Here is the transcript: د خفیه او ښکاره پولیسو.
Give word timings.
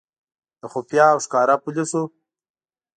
د 0.59 0.61
خفیه 0.71 1.05
او 1.13 1.19
ښکاره 1.25 1.55
پولیسو. 1.63 2.01